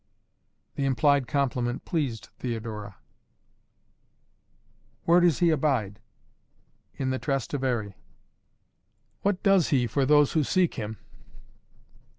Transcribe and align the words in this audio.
The 0.77 0.85
implied 0.85 1.27
compliment 1.27 1.85
pleased 1.85 2.29
Theodora. 2.39 2.95
"Where 5.03 5.19
does 5.19 5.37
he 5.37 5.51
abide?" 5.51 5.99
"In 6.95 7.11
the 7.11 7.19
Trastevere." 7.19 7.93
"What 9.21 9.43
does 9.43 9.67
he 9.69 9.85
for 9.85 10.07
those 10.07 10.31
who 10.31 10.43
seek 10.43 10.73
him?" 10.73 10.97